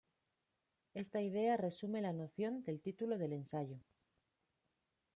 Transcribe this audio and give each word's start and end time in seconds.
Esta 0.95 1.21
idea 1.21 1.57
resume 1.57 2.01
la 2.01 2.11
noción 2.11 2.63
del 2.63 2.81
título 2.81 3.19
del 3.19 3.33
ensayo. 3.33 3.77